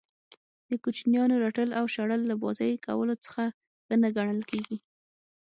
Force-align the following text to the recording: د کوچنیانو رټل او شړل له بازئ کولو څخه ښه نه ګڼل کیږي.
د 0.69 0.71
کوچنیانو 0.83 1.35
رټل 1.43 1.69
او 1.79 1.85
شړل 1.95 2.21
له 2.29 2.35
بازئ 2.41 2.71
کولو 2.85 3.15
څخه 3.25 3.43
ښه 3.87 3.93
نه 4.01 4.09
ګڼل 4.17 4.39
کیږي. 4.49 4.77